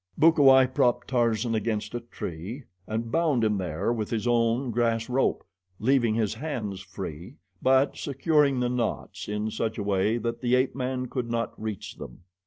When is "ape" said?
10.55-10.73